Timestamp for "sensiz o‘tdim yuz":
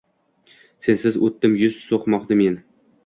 0.87-1.77